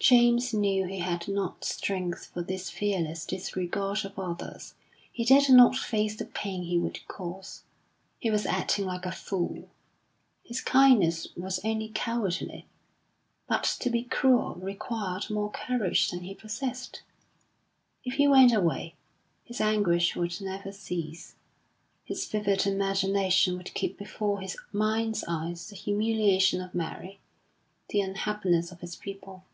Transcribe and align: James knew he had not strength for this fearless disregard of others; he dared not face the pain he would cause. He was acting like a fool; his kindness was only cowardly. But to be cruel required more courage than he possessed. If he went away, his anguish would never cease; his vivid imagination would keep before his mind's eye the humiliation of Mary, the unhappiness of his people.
James 0.00 0.52
knew 0.52 0.84
he 0.86 0.98
had 0.98 1.26
not 1.28 1.64
strength 1.64 2.26
for 2.26 2.42
this 2.42 2.68
fearless 2.68 3.24
disregard 3.24 4.04
of 4.04 4.18
others; 4.18 4.74
he 5.10 5.24
dared 5.24 5.48
not 5.48 5.74
face 5.74 6.14
the 6.14 6.26
pain 6.26 6.62
he 6.64 6.76
would 6.78 7.08
cause. 7.08 7.62
He 8.18 8.30
was 8.30 8.44
acting 8.44 8.84
like 8.84 9.06
a 9.06 9.10
fool; 9.12 9.70
his 10.42 10.60
kindness 10.60 11.28
was 11.38 11.58
only 11.64 11.88
cowardly. 11.94 12.66
But 13.48 13.62
to 13.80 13.88
be 13.88 14.02
cruel 14.02 14.56
required 14.56 15.30
more 15.30 15.50
courage 15.50 16.10
than 16.10 16.20
he 16.20 16.34
possessed. 16.34 17.00
If 18.04 18.16
he 18.16 18.28
went 18.28 18.52
away, 18.52 18.96
his 19.42 19.58
anguish 19.58 20.14
would 20.16 20.38
never 20.38 20.70
cease; 20.70 21.34
his 22.04 22.26
vivid 22.26 22.66
imagination 22.66 23.56
would 23.56 23.72
keep 23.72 23.96
before 23.96 24.42
his 24.42 24.58
mind's 24.70 25.24
eye 25.26 25.56
the 25.70 25.74
humiliation 25.76 26.60
of 26.60 26.74
Mary, 26.74 27.20
the 27.88 28.02
unhappiness 28.02 28.70
of 28.70 28.80
his 28.80 28.96
people. 28.96 29.44